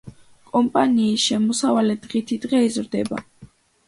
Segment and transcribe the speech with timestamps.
[0.53, 3.21] კომპანიის შემოსავალი დღითიდღე იზრდება.